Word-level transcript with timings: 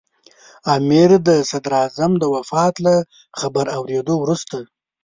امیر 0.75 1.09
د 1.27 1.29
صدراعظم 1.51 2.11
د 2.17 2.23
وفات 2.35 2.73
له 2.85 2.95
خبر 3.39 3.65
اورېدو 3.77 4.13
وروسته. 4.19 4.57